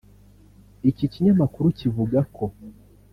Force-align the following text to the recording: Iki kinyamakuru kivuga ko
Iki 0.89 1.05
kinyamakuru 1.11 1.67
kivuga 1.79 2.19
ko 2.35 2.45